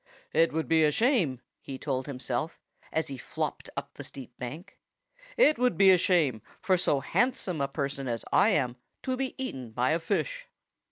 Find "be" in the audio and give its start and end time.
0.67-0.83, 5.77-5.91, 9.15-9.35